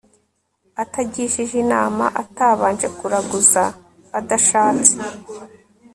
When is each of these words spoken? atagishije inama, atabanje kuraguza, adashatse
atagishije 0.83 1.55
inama, 1.63 2.05
atabanje 2.21 2.87
kuraguza, 2.97 3.63
adashatse 4.19 4.93